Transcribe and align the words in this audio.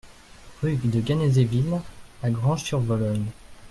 Rue 0.63 0.77
de 0.77 1.05
Genazeville 1.05 1.79
à 2.23 2.31
Granges-sur-Vologne 2.31 3.27